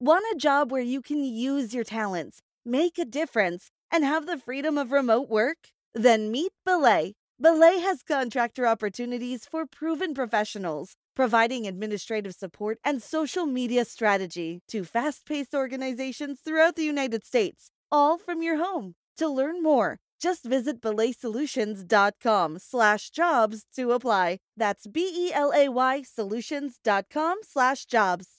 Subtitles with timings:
[0.00, 4.38] Want a job where you can use your talents, make a difference, and have the
[4.38, 5.70] freedom of remote work?
[5.92, 7.14] Then meet Belay.
[7.40, 14.84] Belay has contractor opportunities for proven professionals, providing administrative support and social media strategy to
[14.84, 18.94] fast paced organizations throughout the United States, all from your home.
[19.16, 24.38] To learn more, just visit belaysolutions.com slash jobs to apply.
[24.56, 28.38] That's B-E-L-A-Y solutions.com slash jobs.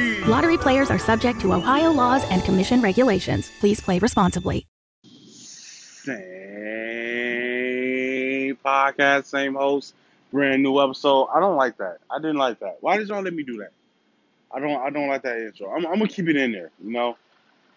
[0.31, 3.51] Lottery players are subject to Ohio laws and commission regulations.
[3.59, 4.65] Please play responsibly.
[5.03, 6.15] Same
[8.63, 9.93] podcast, same host,
[10.31, 11.27] brand new episode.
[11.35, 11.97] I don't like that.
[12.09, 12.77] I didn't like that.
[12.79, 13.73] Why did y'all let me do that?
[14.49, 14.81] I don't.
[14.81, 15.69] I don't like that intro.
[15.69, 16.71] I'm, I'm gonna keep it in there.
[16.81, 17.17] You know,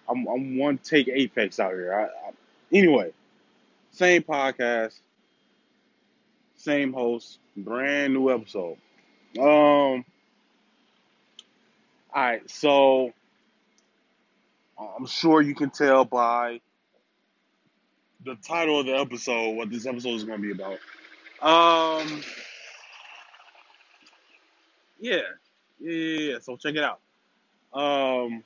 [0.09, 1.93] I'm, I'm one take apex out here.
[1.93, 2.31] I, I,
[2.73, 3.11] anyway,
[3.91, 5.01] same podcast,
[6.57, 8.77] same host, brand new episode.
[9.41, 10.05] Um.
[12.15, 13.13] All right, so
[14.79, 16.61] I'm sure you can tell by
[18.25, 20.79] the title of the episode what this episode is going to be about.
[21.43, 22.23] Um,
[25.01, 25.17] yeah,
[25.81, 26.39] yeah, yeah, yeah.
[26.41, 27.01] So check it out.
[27.73, 28.45] Um,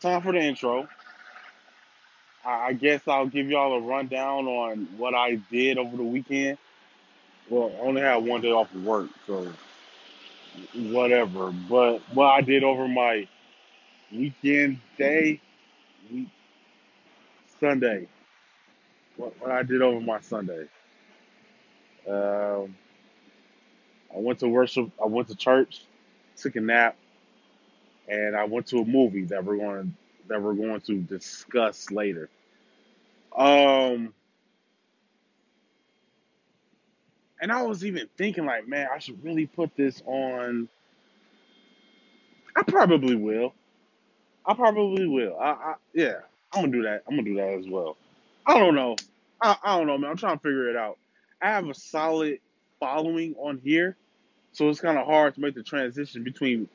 [0.00, 0.88] time for the intro.
[2.46, 6.56] I, I guess I'll give y'all a rundown on what I did over the weekend.
[7.50, 9.52] Well, I only had one day off of work, so
[10.74, 11.50] whatever.
[11.50, 13.28] But what I did over my
[14.12, 15.40] weekend day,
[16.12, 16.28] week
[17.60, 18.08] Sunday.
[19.16, 20.68] What, what I did over my Sunday.
[22.08, 22.76] Um,
[24.14, 24.90] I went to worship.
[25.02, 25.82] I went to church,
[26.36, 26.96] took a nap,
[28.08, 29.96] and I went to a movie that we're going
[30.28, 32.28] that we're going to discuss later.
[33.36, 34.14] Um,
[37.40, 40.68] and I was even thinking like, man, I should really put this on.
[42.56, 43.54] I probably will.
[44.44, 45.36] I probably will.
[45.38, 46.20] I, I yeah.
[46.52, 47.02] I'm gonna do that.
[47.06, 47.96] I'm gonna do that as well.
[48.46, 48.96] I don't know.
[49.40, 50.10] I, I don't know, man.
[50.10, 50.98] I'm trying to figure it out.
[51.42, 52.40] I have a solid
[52.80, 53.96] following on here,
[54.52, 56.68] so it's kind of hard to make the transition between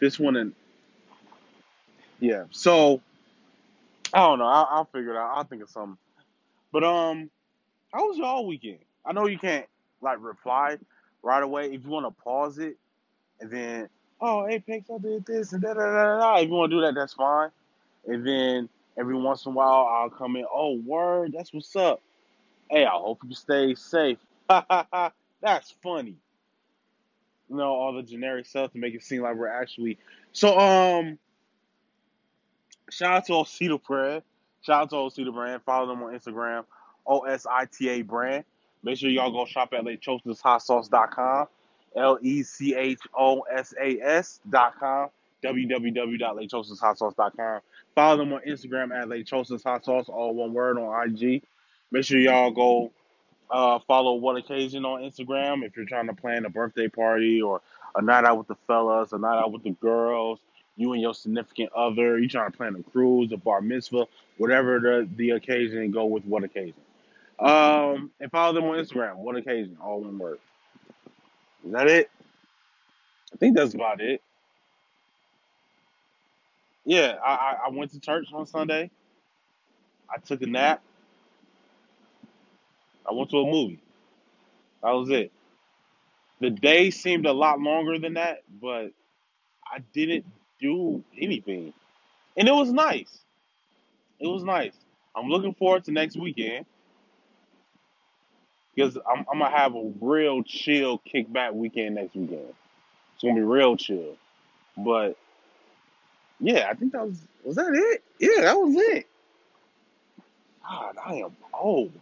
[0.00, 0.52] this one and
[2.20, 2.44] yeah.
[2.50, 3.00] So
[4.12, 4.46] I don't know.
[4.46, 5.32] I'll, I'll figure it out.
[5.36, 5.98] I'll think of something.
[6.72, 7.30] But um,
[7.92, 8.78] how was y'all weekend?
[9.04, 9.66] I know you can't
[10.02, 10.78] like reply
[11.22, 11.72] right away.
[11.72, 12.76] If you want to pause it
[13.40, 13.88] and then,
[14.20, 16.36] oh, Apex, I did this and da da da da.
[16.36, 17.50] If you want to do that, that's fine.
[18.06, 20.44] And then Every once in a while, I'll come in.
[20.52, 22.02] Oh, word, that's what's up.
[22.70, 24.18] Hey, I hope you stay safe.
[24.48, 26.16] that's funny.
[27.48, 29.98] You know, all the generic stuff to make it seem like we're actually.
[30.32, 31.18] So, um,
[32.90, 34.22] shout out to Osita Brand.
[34.62, 35.62] Shout out to Osita Brand.
[35.64, 36.64] Follow them on Instagram,
[37.06, 38.44] O S I T A Brand.
[38.82, 41.46] Make sure y'all go shop at LechosasHotSauce.com,
[41.96, 45.10] L E C H O S A S.com,
[45.44, 47.60] www.lechosashotsauce.com.
[47.94, 51.42] Follow them on Instagram at Lechosas Sauce, all one word on IG.
[51.90, 52.90] Make sure y'all go
[53.50, 57.60] uh, follow What Occasion on Instagram if you're trying to plan a birthday party or
[57.94, 60.40] a night out with the fellas, a night out with the girls,
[60.76, 64.06] you and your significant other, you trying to plan a cruise, a bar mitzvah,
[64.38, 66.74] whatever the, the occasion, go with What Occasion.
[67.42, 70.38] Um, and follow them on Instagram, What Occasion, all one word.
[71.66, 72.10] Is that it?
[73.32, 74.22] I think that's about it
[76.84, 78.90] yeah, I, I went to church on Sunday.
[80.10, 80.82] I took a nap.
[83.08, 83.80] I went to a movie.
[84.82, 85.32] That was it.
[86.40, 88.90] The day seemed a lot longer than that, but
[89.64, 90.26] I didn't
[90.60, 91.72] do anything.
[92.36, 93.20] And it was nice.
[94.18, 94.74] It was nice.
[95.14, 96.66] I'm looking forward to next weekend
[98.74, 102.54] because I'm, I'm gonna have a real chill kickback weekend next weekend.
[103.14, 104.16] It's gonna be real chill.
[104.76, 105.16] But
[106.40, 108.02] yeah, I think that was was that it?
[108.18, 109.06] Yeah, that was it.
[110.68, 111.92] God, I am old.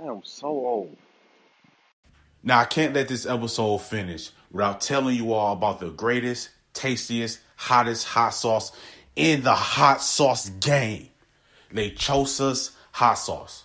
[0.00, 0.96] I am so old.
[2.42, 7.40] Now I can't let this episode finish without telling you all about the greatest, tastiest,
[7.56, 8.72] hottest hot sauce
[9.16, 11.08] in the hot sauce game.
[11.72, 13.64] Lechosa's hot sauce.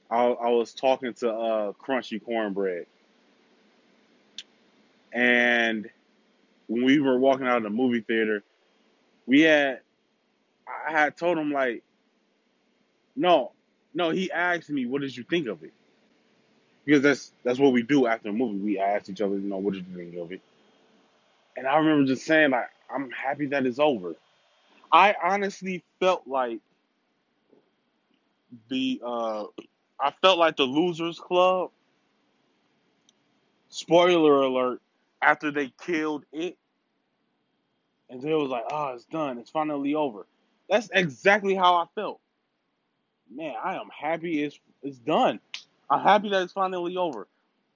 [0.09, 2.87] I, I was talking to uh Crunchy Cornbread,
[5.13, 5.89] and
[6.67, 8.43] when we were walking out of the movie theater,
[9.25, 9.81] we had
[10.87, 11.83] I had told him like,
[13.15, 13.51] no,
[13.93, 14.11] no.
[14.11, 15.73] He asked me, "What did you think of it?"
[16.85, 18.57] Because that's that's what we do after a movie.
[18.59, 20.41] We ask each other, you know, what did you think of it?
[21.57, 24.15] And I remember just saying like, I'm happy that it's over.
[24.91, 26.59] I honestly felt like
[28.69, 29.45] the uh
[29.99, 31.71] I felt like the Losers Club.
[33.69, 34.81] Spoiler alert!
[35.21, 36.57] After they killed it,
[38.09, 39.39] and then it was like, oh, it's done.
[39.39, 40.25] It's finally over.
[40.69, 42.19] That's exactly how I felt.
[43.33, 45.39] Man, I am happy it's it's done.
[45.89, 47.27] I'm happy that it's finally over.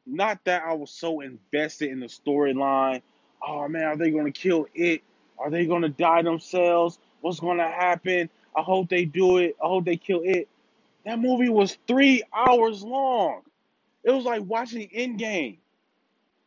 [0.06, 3.02] Not that I was so invested in the storyline.
[3.46, 5.02] Oh man, are they gonna kill it?
[5.38, 7.00] Are they gonna die themselves?
[7.22, 8.30] What's gonna happen?
[8.56, 9.56] I hope they do it.
[9.64, 10.48] I hope they kill it.
[11.06, 13.42] That movie was three hours long.
[14.04, 15.58] It was like watching Endgame,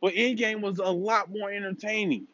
[0.01, 2.27] but Endgame was a lot more entertaining.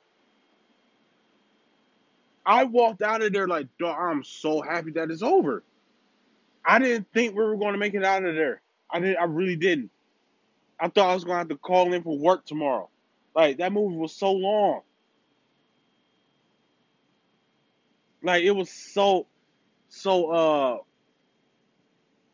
[2.46, 5.64] I walked out of there like, I'm so happy that it's over.
[6.66, 8.62] I didn't think we were going to make it out of there.
[8.90, 9.18] I didn't.
[9.18, 9.90] I really didn't.
[10.80, 12.90] I thought I was going to have to call in for work tomorrow.
[13.36, 14.82] Like that movie was so long.
[18.24, 19.28] Like it was so,
[19.90, 20.32] so.
[20.32, 20.78] Uh,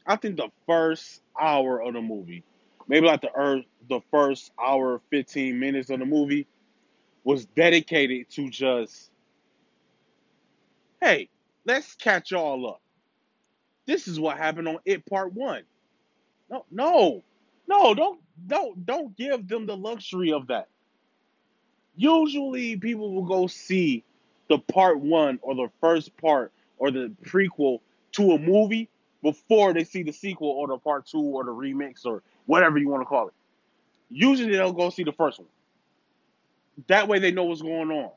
[0.10, 2.44] I think the first hour of the movie,
[2.88, 6.48] maybe like the earth, the first hour, fifteen minutes of the movie,
[7.25, 9.12] was dedicated to just,
[11.01, 11.30] hey,
[11.66, 12.82] let's catch y'all up.
[13.86, 15.63] This is what happened on It Part One.
[16.50, 17.24] No, no,
[17.68, 20.70] no, don't, don't, don't give them the luxury of that.
[21.98, 24.06] Usually, people will go see
[24.50, 27.82] the part one or the first part or the prequel
[28.13, 28.89] to a movie
[29.24, 32.89] before they see the sequel or the part two or the remix or whatever you
[32.89, 33.34] want to call it.
[34.10, 35.50] Usually, they'll go see the first one.
[36.88, 38.12] That way, they know what's going on.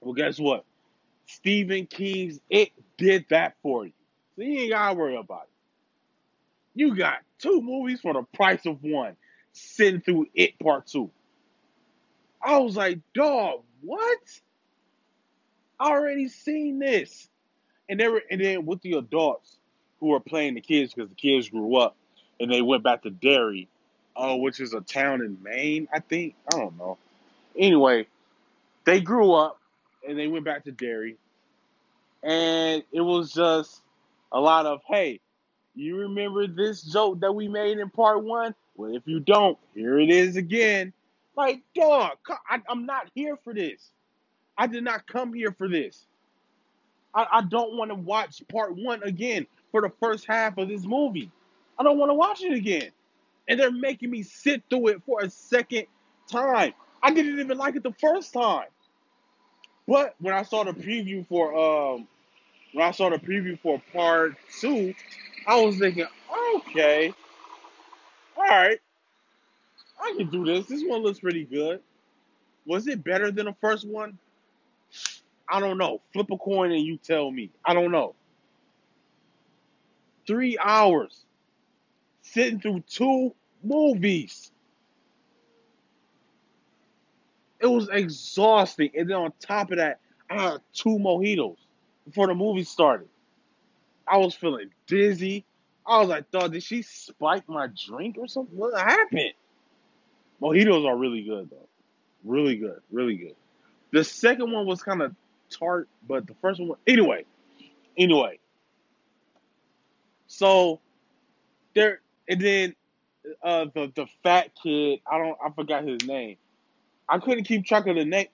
[0.00, 0.64] Well, guess what?
[1.26, 3.92] Stephen King's It did that for you.
[4.36, 5.50] So you ain't gotta worry about it.
[6.74, 9.16] You got two movies for the price of one.
[9.52, 11.10] Sitting through It Part Two.
[12.42, 14.18] I was like, dog, what?
[15.80, 17.28] I already seen this.
[17.88, 19.56] And they were, and then with the adults
[20.00, 21.96] who were playing the kids because the kids grew up
[22.40, 23.68] and they went back to Derry,
[24.16, 26.34] uh, which is a town in Maine, I think.
[26.52, 26.98] I don't know.
[27.56, 28.06] Anyway,
[28.84, 29.60] they grew up
[30.06, 31.16] and they went back to Derry,
[32.22, 33.82] and it was just
[34.32, 35.20] a lot of, hey,
[35.74, 38.54] you remember this joke that we made in part one?
[38.76, 40.92] Well, if you don't, here it is again.
[41.38, 42.18] Like, dog,
[42.50, 43.92] I, I'm not here for this.
[44.58, 46.04] I did not come here for this.
[47.14, 50.84] I, I don't want to watch part one again for the first half of this
[50.84, 51.30] movie.
[51.78, 52.90] I don't want to watch it again.
[53.46, 55.86] And they're making me sit through it for a second
[56.28, 56.74] time.
[57.04, 58.66] I didn't even like it the first time.
[59.86, 62.08] But when I saw the preview for um
[62.72, 64.92] when I saw the preview for part two,
[65.46, 66.06] I was thinking,
[66.56, 67.14] okay,
[68.36, 68.80] all right,
[70.00, 70.66] I can do this.
[70.66, 71.80] This one looks pretty good.
[72.66, 74.18] Was it better than the first one?
[75.48, 76.00] I don't know.
[76.12, 77.50] Flip a coin and you tell me.
[77.64, 78.14] I don't know.
[80.26, 81.24] Three hours
[82.20, 84.52] sitting through two movies.
[87.60, 88.90] It was exhausting.
[88.94, 90.00] And then on top of that,
[90.30, 91.56] I had two mojitos
[92.04, 93.08] before the movie started.
[94.06, 95.44] I was feeling dizzy.
[95.86, 98.56] I was like, dog, did she spike my drink or something?
[98.56, 99.32] What happened?
[100.40, 101.68] Mojitos are really good though.
[102.24, 102.80] Really good.
[102.90, 103.34] Really good.
[103.92, 105.14] The second one was kind of
[105.50, 107.24] tart, but the first one anyway.
[107.96, 108.38] Anyway.
[110.26, 110.80] So
[111.74, 112.74] there and then
[113.42, 116.36] uh the the fat kid, I don't I forgot his name.
[117.08, 118.26] I couldn't keep track of the name.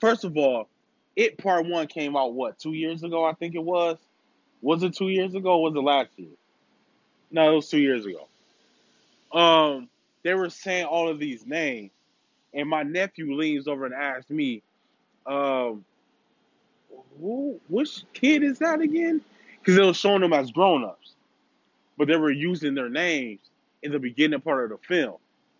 [0.00, 0.68] First of all,
[1.16, 3.98] it part one came out what, two years ago, I think it was?
[4.60, 6.28] Was it two years ago was it last year?
[7.30, 8.26] No, it was two years ago.
[9.32, 9.88] Um,
[10.22, 11.90] they were saying all of these names,
[12.54, 14.62] and my nephew leans over and asks me,
[15.26, 15.84] um,
[17.20, 19.20] who, which kid is that again?
[19.58, 21.14] Because they were showing them as grown-ups,
[21.96, 23.40] but they were using their names
[23.82, 25.16] in the beginning part of the film.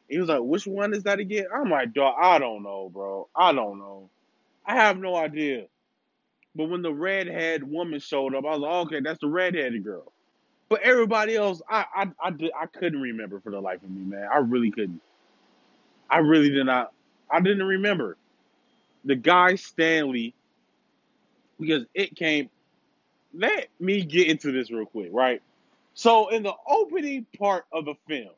[0.08, 1.46] He was like, which one is that again?
[1.54, 3.28] I'm like, dog, I don't know, bro.
[3.36, 4.08] I don't know.
[4.64, 5.66] I have no idea.
[6.54, 10.12] But when the redhead woman showed up, I was like, okay, that's the redheaded girl.
[10.68, 14.02] But everybody else, I I I, did, I couldn't remember for the life of me,
[14.02, 14.28] man.
[14.32, 15.00] I really couldn't.
[16.10, 16.92] I really did not.
[17.30, 18.16] I didn't remember
[19.04, 20.34] the guy Stanley
[21.58, 22.50] because it came.
[23.34, 25.42] Let me get into this real quick, right?
[25.94, 28.32] So in the opening part of the film,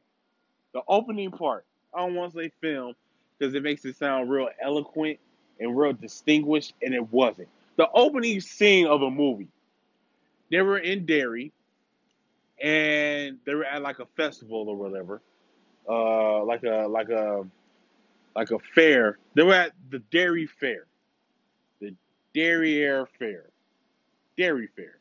[0.72, 2.94] the opening part, I don't want to say film
[3.38, 5.18] because it makes it sound real eloquent
[5.60, 7.48] and real distinguished, and it wasn't.
[7.76, 9.48] The opening scene of a movie,
[10.50, 11.52] they were in Derry
[12.60, 15.22] and they were at like a festival or whatever,
[15.88, 17.44] uh, like a like a
[18.36, 19.18] like a fair.
[19.34, 20.86] They were at the dairy Fair,
[21.80, 21.94] the
[22.34, 23.46] Derriere Fair,
[24.36, 24.98] dairy Fair,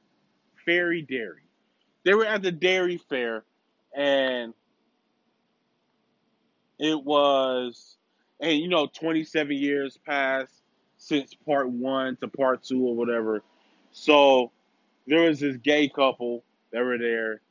[0.66, 1.44] Fairy Dairy.
[2.06, 3.44] They were at the dairy Fair,
[3.96, 4.54] and
[6.80, 7.98] it was,
[8.39, 10.54] and you know, 27 years passed
[10.98, 13.42] since part one to part two or whatever.
[13.92, 14.51] So
[15.08, 17.42] there was this gay couple that were there,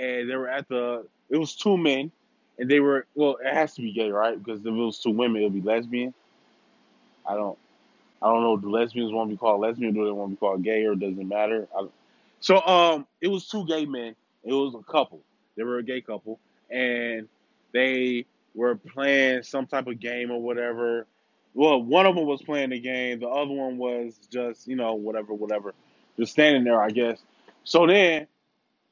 [0.00, 1.06] and they were at the.
[1.28, 2.10] It was two men,
[2.58, 3.36] and they were well.
[3.44, 4.42] It has to be gay, right?
[4.42, 6.14] Because if it was two women, it would be lesbian.
[7.26, 7.58] I don't.
[8.22, 8.56] I don't know.
[8.56, 9.94] Do lesbians want to be called lesbian?
[9.94, 11.68] Do they want to be called gay, or it does it matter?
[11.76, 11.86] I,
[12.40, 14.14] so um, it was two gay men.
[14.42, 15.20] It was a couple.
[15.56, 16.38] They were a gay couple,
[16.70, 17.28] and
[17.72, 21.06] they were playing some type of game or whatever.
[21.54, 23.20] Well, one of them was playing the game.
[23.20, 25.74] The other one was just you know whatever, whatever,
[26.18, 27.20] just standing there, I guess.
[27.64, 28.26] So then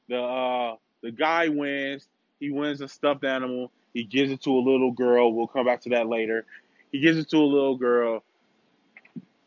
[0.07, 2.07] the uh, the guy wins.
[2.39, 3.71] He wins a stuffed animal.
[3.93, 5.33] He gives it to a little girl.
[5.33, 6.45] We'll come back to that later.
[6.91, 8.23] He gives it to a little girl,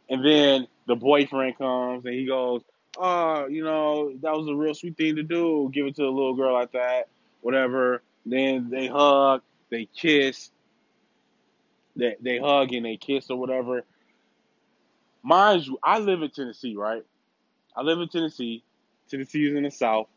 [0.08, 2.62] and then the boyfriend comes and he goes,
[2.96, 5.70] "Oh, you know that was a real sweet thing to do.
[5.72, 7.08] Give it to a little girl like that,
[7.40, 10.50] whatever." Then they hug, they kiss,
[11.96, 13.84] they they hug and they kiss or whatever.
[15.22, 17.04] Mind you, I live in Tennessee, right?
[17.76, 18.62] I live in Tennessee.
[19.08, 20.08] Tennessee is in the South.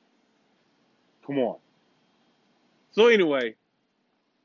[1.25, 1.57] Come on.
[2.91, 3.55] So anyway,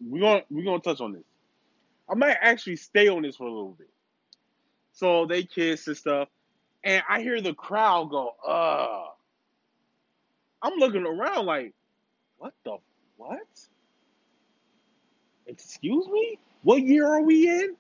[0.01, 1.25] we're gonna we're gonna touch on this.
[2.09, 3.91] I might actually stay on this for a little bit.
[4.93, 6.29] So they kiss and stuff,
[6.85, 9.07] and I hear the crowd go, "Uh."
[10.63, 11.75] I'm looking around like,
[12.39, 12.77] what the
[13.17, 13.41] what?
[15.47, 16.39] Excuse me?
[16.63, 17.77] What year are we in?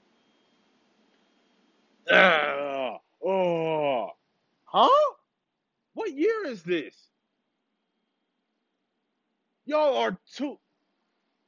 [2.10, 4.10] Uh, oh,
[4.64, 5.14] huh?
[5.94, 6.94] What year is this?
[9.70, 10.58] Y'all are too.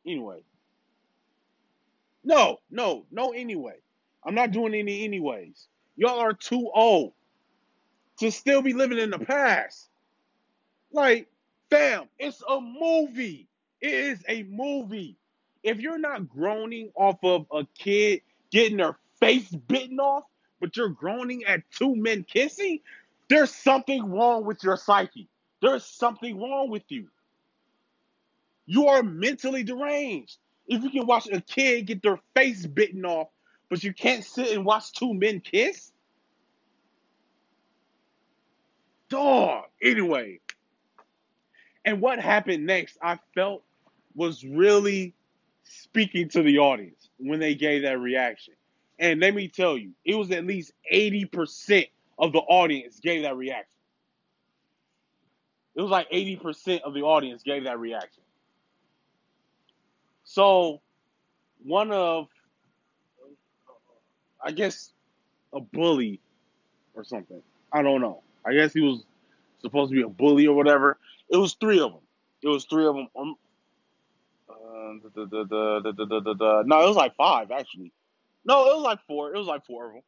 [0.07, 0.39] Anyway,
[2.23, 3.33] no, no, no.
[3.33, 3.75] Anyway,
[4.25, 5.67] I'm not doing any anyways.
[5.97, 7.15] Y'all are too old
[8.21, 9.89] to still be living in the past.
[10.93, 11.27] Like,
[11.69, 13.49] fam, it's a movie.
[13.81, 15.17] It is a movie.
[15.65, 18.21] If you're not groaning off of a kid
[18.53, 20.23] getting their face bitten off,
[20.61, 22.79] but you're groaning at two men kissing,
[23.29, 25.29] there's something wrong with your psyche.
[25.61, 27.09] There's something wrong with you.
[28.67, 30.39] You are mentally deranged.
[30.67, 33.29] If you can watch a kid get their face bitten off,
[33.69, 35.93] but you can't sit and watch two men kiss,
[39.09, 39.65] dog.
[39.83, 40.41] Anyway,
[41.85, 43.63] and what happened next, I felt
[44.15, 45.15] was really
[45.65, 48.55] speaking to the audience when they gave that reaction.
[48.99, 51.89] And let me tell you, it was at least 80%
[52.19, 53.67] of the audience gave that reaction.
[55.75, 58.22] It was like 80% of the audience gave that reaction.
[60.33, 60.81] So,
[61.63, 62.27] one of,
[64.43, 64.95] I guess,
[65.53, 66.21] a bully
[66.95, 67.43] or something.
[67.71, 68.23] I don't know.
[68.43, 69.05] I guess he was
[69.61, 70.97] supposed to be a bully or whatever.
[71.29, 72.01] It was three of them.
[72.43, 73.09] It was three of them.
[73.15, 73.37] Um,
[74.49, 74.55] uh,
[75.15, 77.93] the, the, the, no, it was like five actually.
[78.47, 79.35] No, it was like four.
[79.35, 80.03] It was like four of them.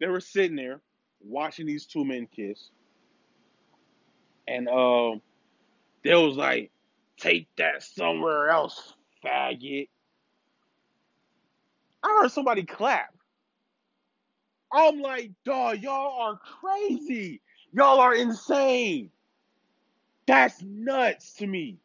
[0.00, 0.80] They were sitting there
[1.22, 2.70] watching these two men kiss,
[4.48, 5.20] and um,
[6.02, 6.70] they was like,
[7.18, 9.88] "Take that somewhere else, faggot."
[12.02, 13.12] I heard somebody clap.
[14.72, 17.40] I'm like, dog, y'all are crazy.
[17.72, 19.10] Y'all are insane.
[20.26, 21.78] That's nuts to me.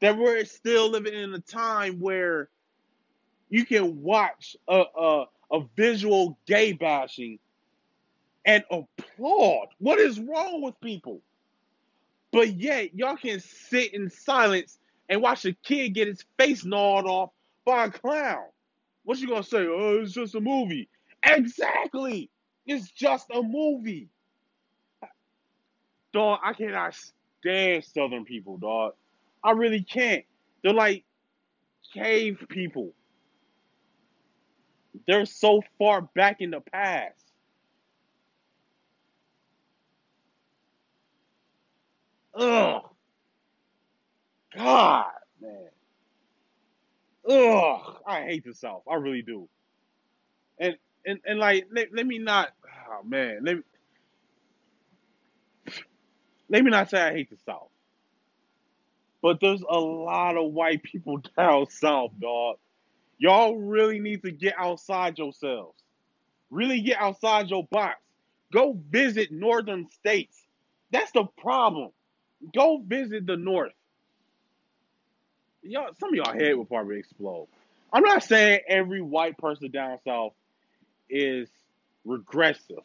[0.00, 2.48] That we're still living in a time where
[3.48, 7.38] you can watch a, a, a visual gay bashing
[8.44, 9.68] and applaud.
[9.78, 11.22] What is wrong with people?
[12.32, 17.06] But yet, y'all can sit in silence and watch a kid get his face gnawed
[17.06, 17.30] off
[17.64, 18.44] by a clown.
[19.04, 19.66] What you gonna say?
[19.66, 20.88] Oh, it's just a movie.
[21.24, 22.30] Exactly.
[22.66, 24.08] It's just a movie.
[26.12, 26.94] Dog, I cannot
[27.40, 28.94] stand Southern people, dog.
[29.42, 30.24] I really can't.
[30.62, 31.04] They're like
[31.94, 32.92] cave people.
[35.06, 37.14] They're so far back in the past.
[42.34, 42.82] Ugh.
[44.56, 45.06] God,
[45.40, 45.68] man.
[47.28, 47.96] Ugh.
[48.18, 48.82] I hate the South.
[48.90, 49.48] I really do.
[50.58, 52.50] And and, and like let, let me not
[52.90, 53.62] oh man, let me
[56.48, 57.68] let me not say I hate the South.
[59.22, 62.56] But there's a lot of white people down south, dog.
[63.18, 65.76] Y'all really need to get outside yourselves.
[66.50, 67.96] Really get outside your box.
[68.52, 70.46] Go visit northern states.
[70.92, 71.90] That's the problem.
[72.54, 73.72] Go visit the north.
[75.62, 77.48] Y'all, some of y'all head will probably explode.
[77.92, 80.32] I'm not saying every white person down south
[81.08, 81.48] is
[82.04, 82.82] regressive.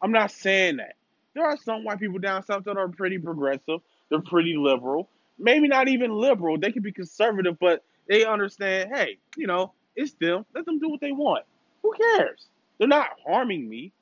[0.00, 0.96] I'm not saying that.
[1.34, 3.80] There are some white people down south that are pretty progressive.
[4.08, 5.08] They're pretty liberal.
[5.38, 6.58] Maybe not even liberal.
[6.58, 10.44] They can be conservative, but they understand, hey, you know, it's them.
[10.54, 11.44] Let them do what they want.
[11.82, 12.46] Who cares?
[12.78, 13.92] They're not harming me.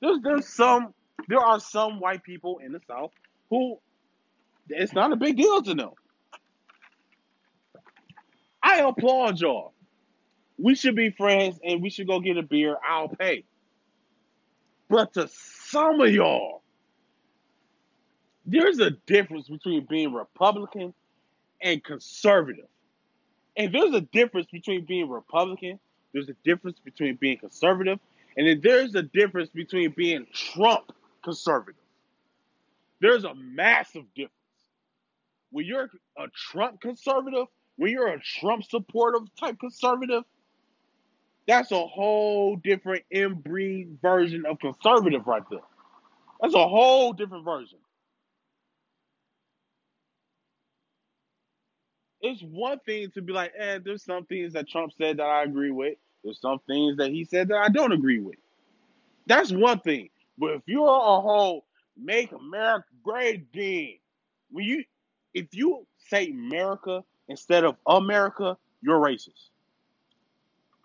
[0.00, 0.92] There's there's some
[1.28, 3.10] there are some white people in the South
[3.50, 3.78] who
[4.68, 5.90] it's not a big deal to them.
[8.74, 9.72] I applaud y'all.
[10.58, 12.76] We should be friends and we should go get a beer.
[12.84, 13.44] I'll pay.
[14.88, 16.62] But to some of y'all,
[18.44, 20.92] there's a difference between being Republican
[21.62, 22.66] and conservative.
[23.56, 25.78] And there's a difference between being Republican,
[26.12, 28.00] there's a difference between being conservative,
[28.36, 31.80] and then there's a difference between being Trump conservative.
[33.00, 34.32] There's a massive difference.
[35.50, 40.24] When you're a Trump conservative, when you're a Trump supportive type conservative,
[41.46, 45.60] that's a whole different inbreed version of conservative right there.
[46.40, 47.78] That's a whole different version.
[52.20, 55.42] It's one thing to be like, eh, there's some things that Trump said that I
[55.42, 55.98] agree with.
[56.22, 58.36] There's some things that he said that I don't agree with.
[59.26, 60.08] That's one thing.
[60.38, 61.64] But if you're a whole
[61.96, 63.94] make America great again,
[64.50, 64.84] when you
[65.34, 69.50] if you say America instead of America, you're racist.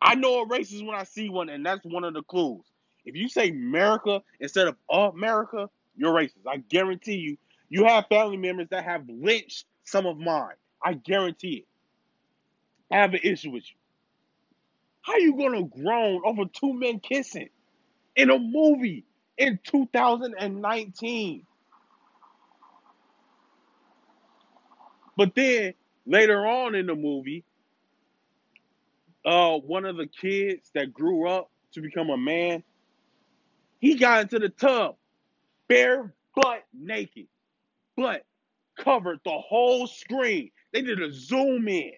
[0.02, 2.64] I know a racist when I see one, and that's one of the clues.
[3.06, 6.48] If you say America instead of America, you're racist.
[6.48, 7.38] I guarantee you,
[7.70, 10.56] you have family members that have lynched some of mine.
[10.84, 11.68] I guarantee it.
[12.92, 13.76] I have an issue with you.
[15.02, 17.50] How you gonna groan over two men kissing
[18.16, 19.06] in a movie
[19.38, 21.46] in 2019?
[25.18, 25.74] But then
[26.10, 27.46] later on in the movie,
[29.26, 32.64] uh, one of the kids that grew up to become a man,
[33.80, 34.96] he got into the tub,
[35.68, 37.28] bare butt naked,
[37.96, 38.26] butt
[38.78, 40.52] covered the whole screen.
[40.74, 41.94] They did a zoom in.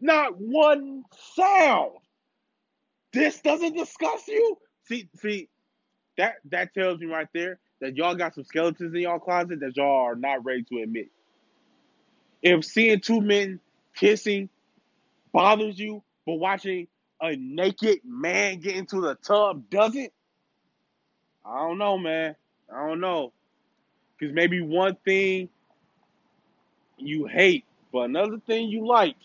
[0.00, 1.04] Not one
[1.34, 1.92] sound.
[3.12, 4.56] This doesn't disgust you?
[4.84, 5.48] See, see,
[6.16, 9.76] that that tells me right there that y'all got some skeletons in y'all closet that
[9.76, 11.08] y'all are not ready to admit.
[12.42, 13.60] If seeing two men
[13.94, 14.48] kissing
[15.32, 16.88] bothers you, but watching
[17.20, 20.12] a naked man get into the tub doesn't,
[21.44, 22.34] I don't know, man.
[22.72, 23.32] I don't know.
[24.18, 25.48] Because maybe one thing
[26.96, 29.16] you hate, but another thing you like.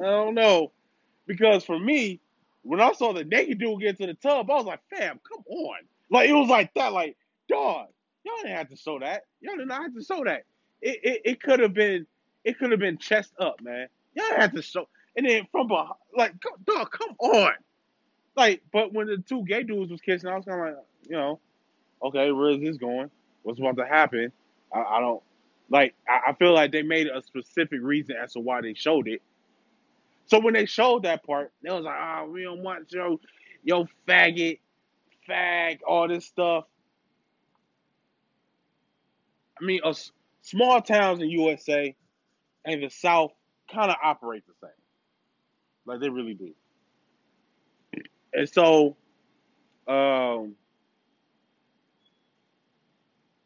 [0.00, 0.72] I don't know.
[1.26, 2.20] Because for me,
[2.62, 5.44] when I saw the naked dude get to the tub, I was like, fam, come
[5.48, 5.78] on.
[6.10, 6.92] Like, it was like that.
[6.92, 7.16] Like,
[7.48, 7.88] dog,
[8.24, 9.24] y'all didn't have to show that.
[9.40, 10.44] Y'all did not have to show that.
[10.80, 12.06] It, it, it could have been,
[12.44, 13.88] it could have been chest up, man.
[14.14, 14.88] Y'all didn't to show.
[15.16, 16.34] And then from behind, like,
[16.66, 17.52] dog, come on.
[18.36, 21.16] Like, but when the two gay dudes was kissing, I was kind of like, you
[21.16, 21.40] know,
[22.02, 23.10] okay, where is this going?
[23.42, 24.32] What's about to happen?
[24.72, 25.22] I, I don't
[25.70, 25.94] like.
[26.08, 29.22] I, I feel like they made a specific reason as to why they showed it.
[30.26, 33.18] So when they showed that part, they was like, "Ah, we don't want your,
[33.62, 34.58] your faggot,
[35.28, 36.64] fag, all this stuff."
[39.60, 40.10] I mean, us
[40.42, 41.94] small towns in USA
[42.64, 43.32] and the South
[43.72, 44.70] kind of operate the same,
[45.86, 46.54] like they really do.
[48.32, 48.96] And so,
[49.86, 50.56] um,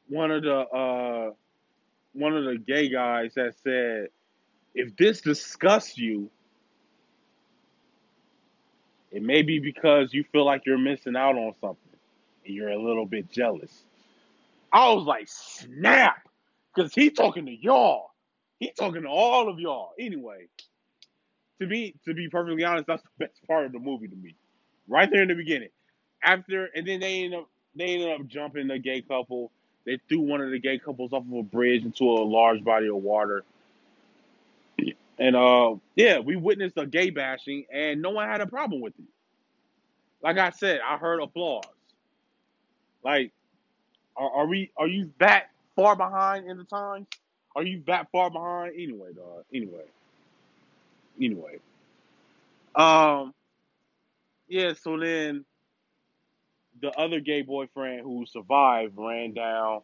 [0.09, 1.31] one of the uh,
[2.13, 4.09] one of the gay guys that said,
[4.75, 6.31] "If this disgusts you,
[9.11, 11.99] it may be because you feel like you're missing out on something
[12.47, 13.85] and you're a little bit jealous."
[14.73, 16.29] I was like, "Snap!"
[16.75, 18.11] Because he talking to y'all.
[18.59, 19.92] He talking to all of y'all.
[19.99, 20.47] Anyway,
[21.61, 24.35] to be to be perfectly honest, that's the best part of the movie to me.
[24.88, 25.68] Right there in the beginning.
[26.23, 29.53] After and then they end up they ended up jumping the gay couple.
[29.85, 32.88] They threw one of the gay couples off of a bridge into a large body
[32.88, 33.44] of water.
[35.18, 38.94] And uh yeah, we witnessed a gay bashing and no one had a problem with
[38.99, 39.05] it.
[40.23, 41.64] Like I said, I heard applause.
[43.05, 43.33] Like,
[44.16, 47.07] are, are we are you that far behind in the times?
[47.59, 48.75] Are you that far behind?
[48.79, 49.44] Anyway, dog.
[49.53, 49.83] Anyway.
[51.21, 51.59] Anyway.
[52.77, 53.35] Um
[54.47, 55.44] yeah, so then
[56.81, 59.81] the other gay boyfriend who survived ran down,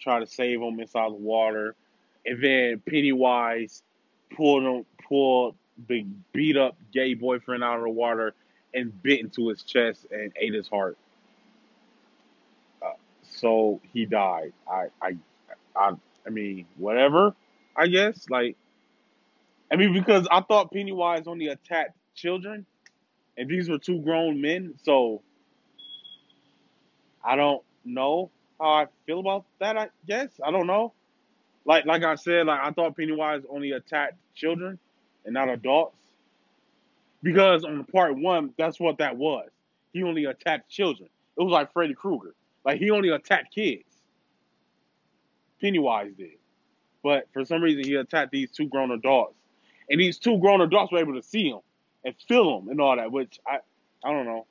[0.00, 1.74] tried to save him inside the water,
[2.24, 3.82] and then Pennywise
[4.34, 5.54] pulled him, pulled
[5.86, 8.32] the beat up gay boyfriend out of the water
[8.72, 10.96] and bit into his chest and ate his heart.
[12.80, 14.54] Uh, so he died.
[14.66, 15.16] I, I,
[15.76, 15.92] I,
[16.28, 17.34] I mean, whatever.
[17.74, 18.56] I guess like,
[19.72, 22.66] I mean, because I thought Pennywise only attacked children,
[23.36, 24.74] and these were two grown men.
[24.82, 25.22] So
[27.24, 29.78] I don't know how I feel about that.
[29.78, 30.92] I guess I don't know.
[31.64, 34.78] Like like I said, like I thought Pennywise only attacked children
[35.24, 35.96] and not adults.
[37.22, 39.48] Because on part one, that's what that was.
[39.92, 41.08] He only attacked children.
[41.38, 42.34] It was like Freddy Krueger.
[42.64, 43.87] Like he only attacked kids.
[45.60, 46.38] Pennywise did.
[47.02, 49.34] But for some reason he attacked these two grown adults.
[49.90, 51.60] And these two grown adults were able to see him
[52.04, 53.58] and feel him and all that, which I
[54.04, 54.46] I don't know.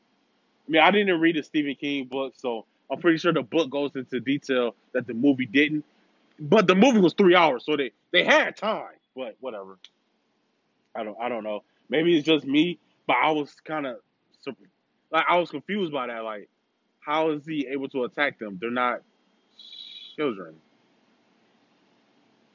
[0.68, 3.70] I mean, I didn't read the Stephen King book, so I'm pretty sure the book
[3.70, 5.86] goes into detail that the movie didn't.
[6.40, 8.94] But the movie was three hours, so they they had time.
[9.16, 9.78] But whatever.
[10.96, 11.64] I don't I don't know.
[11.90, 13.98] Maybe it's just me, but I was kind of
[15.12, 16.24] like I was confused by that.
[16.24, 16.50] Like,
[17.00, 18.58] how is he able to attack them?
[18.60, 19.02] They're not
[20.16, 20.56] children.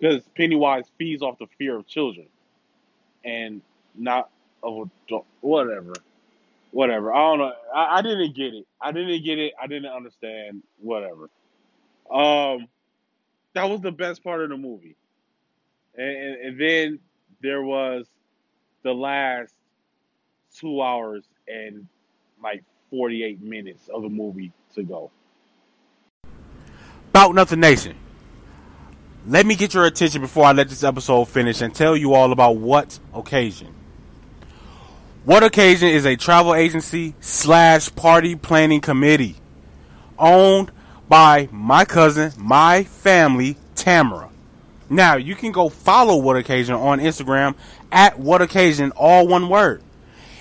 [0.02, 2.26] Because Pennywise feeds off the fear of children,
[3.24, 3.62] and
[3.94, 4.30] not
[4.62, 4.90] of.
[5.40, 5.94] Whatever
[6.72, 7.14] whatever.
[7.14, 7.52] I don't know.
[7.72, 8.66] I, I didn't get it.
[8.80, 9.52] I didn't get it.
[9.62, 10.62] I didn't understand.
[10.80, 11.30] Whatever.
[12.10, 12.66] Um,
[13.54, 14.96] that was the best part of the movie,
[15.96, 16.98] and, and, and then
[17.40, 18.06] there was
[18.82, 19.54] the last
[20.58, 21.86] two hours and
[22.42, 25.10] like forty eight minutes of the movie to go.
[27.10, 27.94] About Nothing Nation.
[29.24, 32.32] Let me get your attention before I let this episode finish and tell you all
[32.32, 33.72] about what occasion.
[35.24, 39.36] What Occasion is a travel agency slash party planning committee
[40.18, 40.72] owned
[41.08, 44.30] by my cousin, my family, Tamara.
[44.90, 47.54] Now you can go follow What Occasion on Instagram
[47.92, 49.80] at What Occasion, all one word.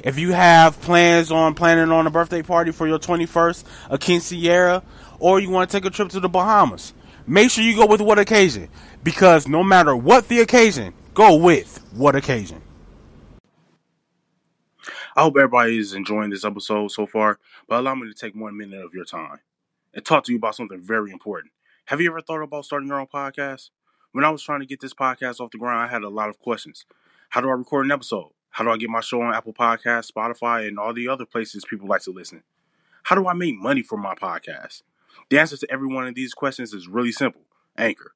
[0.04, 4.82] If you have plans on planning on a birthday party for your 21st, a quinceañera,
[5.20, 6.96] or you want to take a trip to the Bahamas,
[7.32, 8.68] make sure you go with What Occasion
[9.04, 12.62] because no matter what the occasion, go with What Occasion.
[15.16, 18.58] I hope everybody is enjoying this episode so far, but allow me to take one
[18.58, 19.40] minute of your time
[19.94, 21.54] and talk to you about something very important.
[21.86, 23.70] Have you ever thought about starting your own podcast?
[24.12, 26.30] When I was trying to get this podcast off the ground, I had a lot
[26.30, 26.86] of questions.
[27.30, 28.32] How do I record an episode?
[28.50, 31.64] How do I get my show on Apple Podcasts, Spotify, and all the other places
[31.64, 32.44] people like to listen?
[33.04, 34.82] How do I make money from my podcast?
[35.30, 37.42] The answer to every one of these questions is really simple
[37.78, 38.14] Anchor.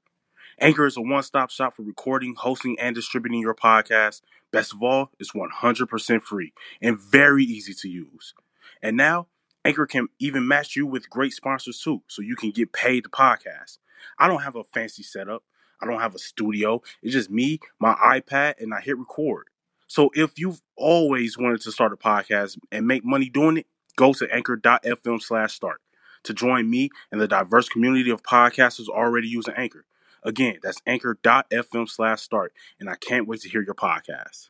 [0.59, 4.21] Anchor is a one stop shop for recording, hosting, and distributing your podcast.
[4.51, 8.33] Best of all, it's 100% free and very easy to use.
[8.81, 9.27] And now,
[9.65, 13.09] Anchor can even match you with great sponsors too, so you can get paid to
[13.09, 13.79] podcast.
[14.17, 15.43] I don't have a fancy setup.
[15.81, 16.81] I don't have a studio.
[17.03, 19.47] It's just me, my iPad, and I hit record.
[19.87, 24.13] So if you've always wanted to start a podcast and make money doing it, go
[24.13, 25.81] to anchor.fm slash start
[26.25, 29.85] to join me and the diverse community of podcasters already using Anchor.
[30.23, 32.53] Again, that's anchor.fm slash start.
[32.79, 34.49] And I can't wait to hear your podcast.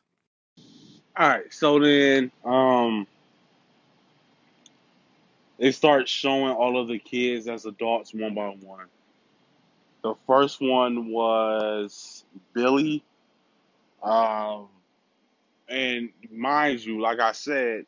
[1.18, 3.06] All right, so then um,
[5.58, 8.86] they start showing all of the kids as adults one by one.
[10.02, 13.02] The first one was Billy.
[14.02, 14.68] Um,
[15.68, 17.86] and mind you, like I said,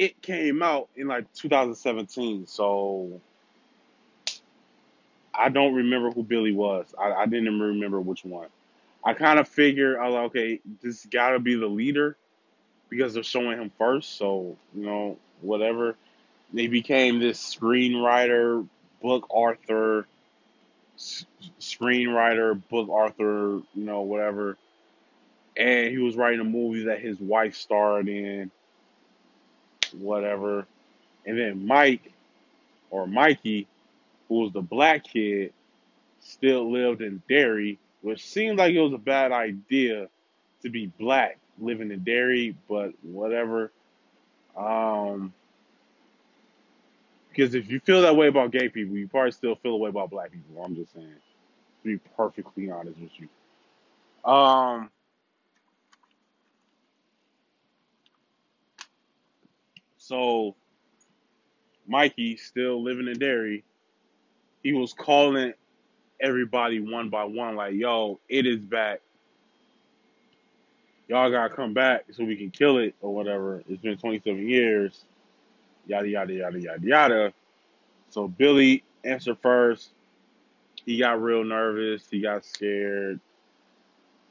[0.00, 2.46] it came out in like 2017.
[2.48, 3.20] So
[5.34, 6.94] I don't remember who Billy was.
[6.98, 8.48] I, I didn't even remember which one.
[9.04, 12.16] I kind of figured, I was like, okay, this got to be the leader
[12.90, 14.16] because they're showing him first.
[14.18, 15.96] So, you know, whatever.
[16.52, 18.66] They became this screenwriter,
[19.02, 20.06] book author,
[20.96, 21.26] s-
[21.60, 24.58] screenwriter, book author, you know, whatever.
[25.56, 28.50] And he was writing a movie that his wife starred in,
[29.94, 30.66] whatever.
[31.26, 32.12] And then Mike
[32.90, 33.66] or Mikey,
[34.28, 35.52] who was the black kid,
[36.20, 40.08] still lived in Derry, which seemed like it was a bad idea
[40.62, 43.70] to be black living in Derry, but whatever.
[44.56, 45.32] Um,
[47.28, 49.88] because if you feel that way about gay people, you probably still feel the way
[49.88, 50.62] about black people.
[50.62, 51.06] I'm just saying,
[51.82, 54.30] to be perfectly honest with you.
[54.30, 54.90] Um,
[60.10, 60.56] so
[61.86, 63.62] Mikey, still living in Derry,
[64.64, 65.52] he was calling
[66.20, 69.02] everybody one by one, like, "Yo, it is back.
[71.06, 75.04] Y'all gotta come back so we can kill it or whatever." It's been 27 years.
[75.86, 77.32] Yada yada yada yada yada.
[78.08, 79.90] So Billy answered first.
[80.84, 82.08] He got real nervous.
[82.10, 83.20] He got scared.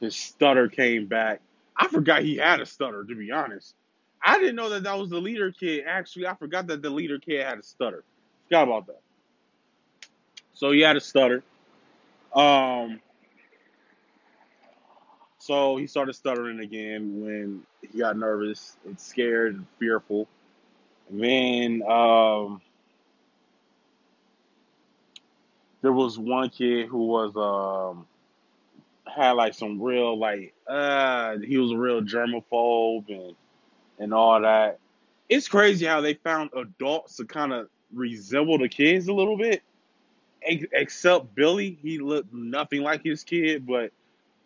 [0.02, 1.40] His stutter came back.
[1.78, 3.76] I forgot he had a stutter, to be honest.
[4.24, 5.86] I didn't know that that was the leader kid.
[5.88, 8.04] Actually, I forgot that the leader kid had a stutter.
[8.48, 9.02] Forgot about that.
[10.54, 11.44] So he had a stutter.
[12.34, 13.00] Um,
[15.38, 20.28] so he started stuttering again when he got nervous and scared and fearful.
[21.10, 22.62] And then um,
[25.82, 28.06] there was one kid who was um,
[29.08, 33.36] had like some real like uh he was a real germaphobe and
[34.00, 34.80] and all that.
[35.28, 39.62] It's crazy how they found adults to kind of resemble the kids a little bit.
[40.42, 43.92] Except Billy, he looked nothing like his kid, but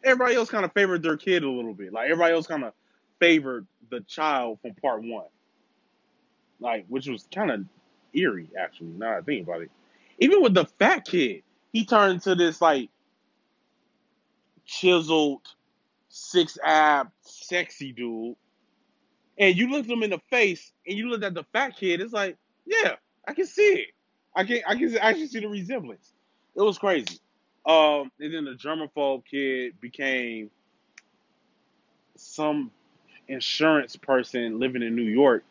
[0.04, 1.94] everybody else kind of favored their kid a little bit.
[1.94, 2.74] Like everybody else kind of
[3.20, 5.28] favored the child from part one,
[6.60, 7.66] like which was kind of
[8.14, 8.88] eerie actually.
[8.88, 9.72] Now that I think about it,
[10.18, 12.90] even with the fat kid, he turned into this like
[14.66, 15.42] chiseled,
[16.10, 18.36] six ab, sexy dude.
[19.38, 22.02] And you looked him in the face, and you looked at the fat kid.
[22.02, 22.96] It's like, yeah,
[23.28, 23.88] I can see it.
[24.36, 26.12] I can I can actually see the resemblance.
[26.56, 27.20] It was crazy.
[27.66, 30.52] Um, and then the germaphobe kid became
[32.18, 32.72] some
[33.28, 35.44] insurance person living in New York,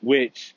[0.00, 0.54] which,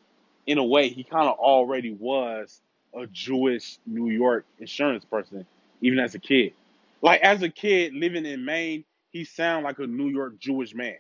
[0.48, 2.60] in a way, he kind of already was
[2.94, 5.46] a Jewish New York insurance person,
[5.82, 6.54] even as a kid.
[7.02, 10.98] Like as a kid living in Maine, he sounded like a New York Jewish man.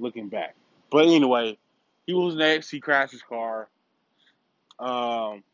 [0.00, 0.56] Looking back,
[0.90, 1.58] but anyway,
[2.06, 2.70] he was next.
[2.70, 3.68] He crashed his car.
[4.78, 5.44] Um,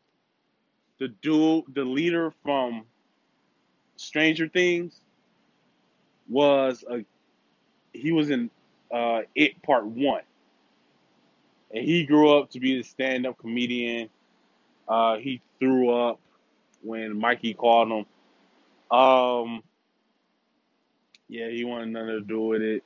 [0.99, 2.85] the dude, the leader from
[3.97, 5.01] Stranger Things,
[6.29, 7.03] was a
[7.93, 8.49] he was in
[8.89, 10.21] uh, It Part One,
[11.71, 14.09] and he grew up to be a stand-up comedian.
[14.87, 16.21] Uh, he threw up
[16.81, 18.97] when Mikey called him.
[18.97, 19.63] Um,
[21.27, 22.83] yeah, he wanted nothing to do with it.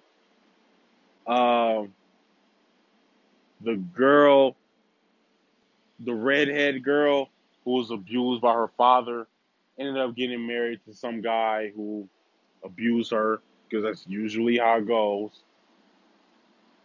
[1.28, 1.94] Um,
[3.62, 4.56] the girl,
[6.00, 7.30] the redhead girl
[7.66, 9.28] who was abused by her father,
[9.80, 12.08] ended up getting married to some guy who
[12.64, 15.32] abused her because that's usually how it goes.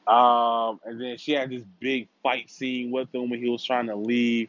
[0.07, 3.87] Um, and then she had this big fight scene with him when he was trying
[3.87, 4.49] to leave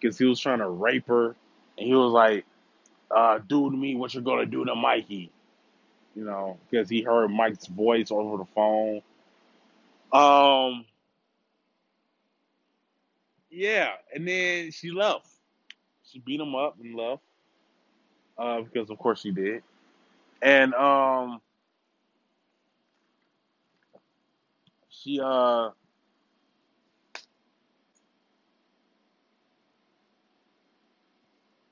[0.00, 1.36] because he was trying to rape her,
[1.76, 2.44] and he was like,
[3.10, 5.30] uh, "Do to me what you're gonna do to Mikey,"
[6.16, 9.02] you know, because he heard Mike's voice over the phone.
[10.12, 10.84] Um,
[13.50, 15.26] yeah, and then she left.
[16.04, 17.22] She beat him up and left.
[18.38, 19.62] Uh, because of course she did.
[20.40, 21.40] And um,
[24.88, 25.70] she uh,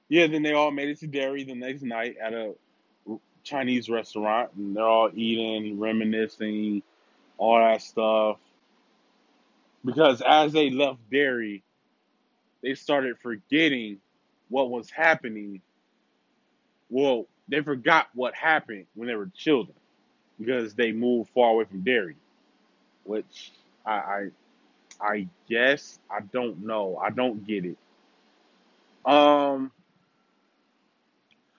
[0.09, 0.27] yeah.
[0.27, 2.55] Then they all made it to Derry the next night at a
[3.45, 6.83] Chinese restaurant, and they're all eating, reminiscing,
[7.39, 8.39] all that stuff.
[9.85, 11.63] Because as they left Derry,
[12.63, 13.99] they started forgetting
[14.49, 15.63] what was happening.
[16.91, 19.77] Well, they forgot what happened when they were children
[20.39, 22.17] because they moved far away from Derry,
[23.05, 23.53] which
[23.87, 24.27] I, I,
[25.01, 26.99] I guess I don't know.
[27.03, 27.79] I don't get it.
[29.05, 29.73] Um,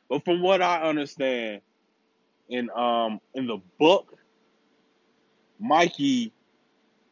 [0.09, 1.61] but from what I understand
[2.49, 4.17] in um in the book,
[5.59, 6.31] Mikey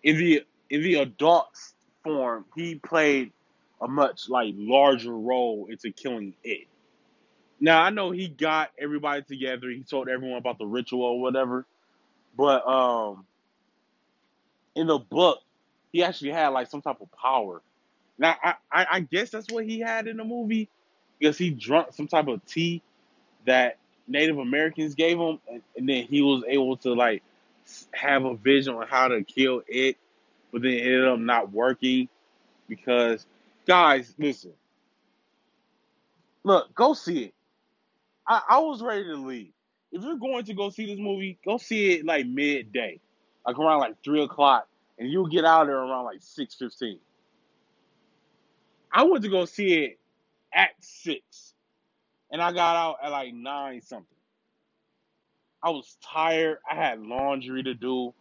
[0.04, 1.58] in the in the adult
[2.04, 3.32] form, he played
[3.82, 6.68] a much like larger role into killing it.
[7.60, 9.70] Now I know he got everybody together.
[9.70, 11.66] He told everyone about the ritual or whatever.
[12.38, 13.26] But um,
[14.76, 15.40] in the book,
[15.92, 17.62] he actually had like some type of power.
[18.18, 20.70] Now I, I, I guess that's what he had in the movie
[21.20, 22.82] because he drunk some type of tea
[23.46, 23.78] that
[24.08, 27.24] Native Americans gave him, and, and then he was able to like
[27.94, 29.98] have a vision on how to kill it,
[30.52, 32.08] but then it ended up not working
[32.68, 33.26] because
[33.66, 34.54] guys, listen,
[36.44, 37.34] look, go see it.
[38.28, 39.52] I, I was ready to leave.
[39.92, 43.00] If you're going to go see this movie, go see it like midday,
[43.46, 47.00] like around like three o'clock, and you'll get out there around like six fifteen.
[48.92, 50.00] I went to go see it
[50.54, 51.54] at six,
[52.32, 54.15] and I got out at like nine something.
[55.66, 56.60] I was tired.
[56.70, 58.14] I had laundry to do.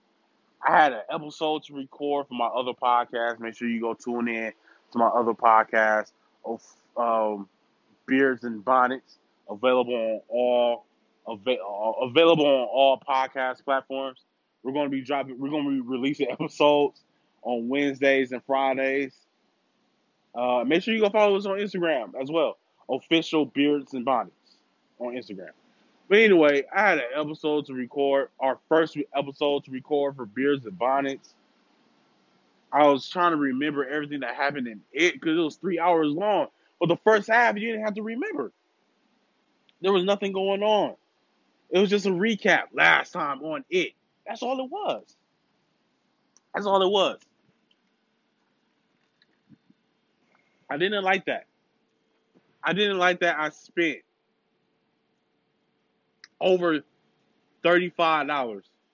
[0.67, 3.39] I had an episode to record for my other podcast.
[3.39, 4.51] Make sure you go tune in
[4.93, 6.11] to my other podcast
[6.43, 6.63] of
[6.97, 7.47] um,
[8.07, 9.19] beards and bonnets,
[9.51, 10.87] available on all
[11.29, 14.21] uh, available on all podcast platforms.
[14.63, 15.39] We're going to be dropping.
[15.39, 17.03] We're going to be releasing episodes
[17.43, 19.13] on Wednesdays and Fridays.
[20.35, 22.57] Uh, make sure you go follow us on Instagram as well.
[22.89, 24.57] Official beards and bonnets
[24.99, 25.51] on Instagram.
[26.09, 30.67] But anyway, I had an episode to record, our first episode to record for Beards
[30.67, 31.35] and Bonnets.
[32.71, 36.09] I was trying to remember everything that happened in it because it was three hours
[36.09, 36.49] long.
[36.81, 38.53] But the first half, you didn't have to remember.
[39.81, 40.97] There was nothing going on.
[41.71, 43.93] It was just a recap last time on it.
[44.27, 45.17] That's all it was.
[46.55, 47.21] That's all it was.
[50.69, 51.47] I didn't like that.
[52.63, 53.99] I didn't like that I spent
[56.41, 56.81] over
[57.65, 58.27] $35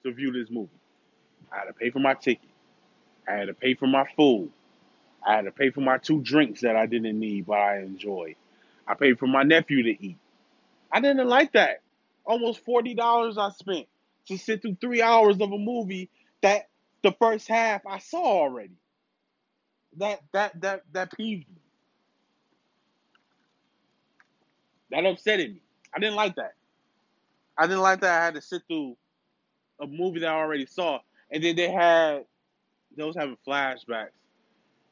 [0.05, 0.71] to view this movie.
[1.53, 2.51] I had to pay for my ticket.
[3.29, 4.51] I had to pay for my food.
[5.27, 8.37] I had to pay for my two drinks that I didn't need but I enjoyed.
[8.87, 10.19] I paid for my nephew to eat.
[10.93, 11.83] I didn't like that.
[12.27, 13.87] Almost forty dollars I spent
[14.29, 16.11] to sit through three hours of a movie
[16.43, 16.69] that
[17.03, 18.77] the first half I saw already.
[19.99, 21.57] That that that that peeved me.
[24.91, 25.61] That upsetted me.
[25.95, 26.55] I didn't like that.
[27.61, 28.97] I didn't like that I had to sit through
[29.83, 31.01] a movie that I already saw.
[31.31, 32.25] And then they had
[32.97, 34.09] those having flashbacks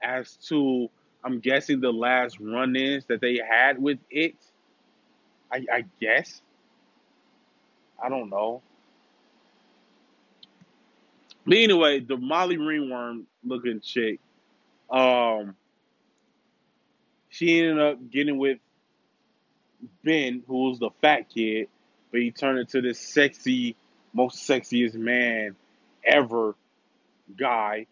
[0.03, 0.91] as to
[1.25, 4.35] I'm guessing the last run-ins that they had with it.
[5.51, 6.43] I, I guess.
[8.03, 8.61] I don't know.
[11.47, 14.21] But anyway, the Molly Ringworm looking chick,
[14.91, 15.57] um,
[17.31, 18.59] she ended up getting with
[20.05, 21.69] Ben, who was the fat kid,
[22.11, 23.77] but he turned into this sexy,
[24.13, 25.57] most sexiest man
[26.05, 26.55] ever
[27.37, 27.87] guy.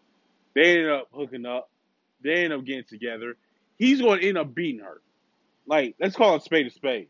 [0.53, 1.69] They ended up hooking up.
[2.21, 3.35] They ended up getting together.
[3.77, 4.99] He's going to end up beating her.
[5.67, 7.09] Like, let's call it spade a spade.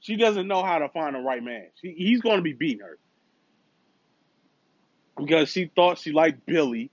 [0.00, 1.66] She doesn't know how to find the right man.
[1.80, 2.98] She, he's going to be beating her
[5.16, 6.90] because she thought she liked Billy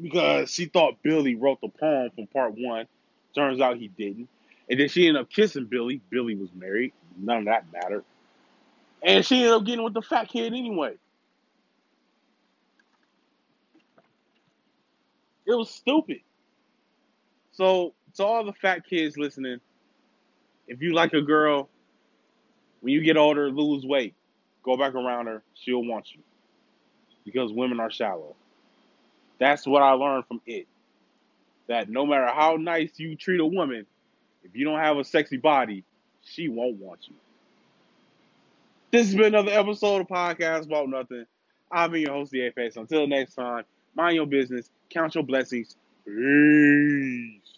[0.00, 2.86] because she thought Billy wrote the poem from part one.
[3.34, 4.28] Turns out he didn't.
[4.70, 6.00] And then she ended up kissing Billy.
[6.10, 6.92] Billy was married.
[7.16, 8.04] None of that mattered.
[9.02, 10.94] And she ended up getting with the fat kid anyway.
[15.46, 16.20] It was stupid.
[17.52, 19.60] So, to all the fat kids listening,
[20.66, 21.68] if you like a girl,
[22.80, 24.14] when you get older, lose weight,
[24.62, 25.42] go back around her.
[25.54, 26.20] She'll want you
[27.24, 28.36] because women are shallow.
[29.38, 30.66] That's what I learned from it.
[31.68, 33.86] That no matter how nice you treat a woman,
[34.42, 35.84] if you don't have a sexy body,
[36.22, 37.14] she won't want you.
[38.90, 41.26] This has been another episode of Podcast About Nothing.
[41.70, 42.76] I've been your host, Apex.
[42.76, 43.64] Until next time,
[43.94, 45.76] mind your business, count your blessings.
[46.06, 47.57] Peace.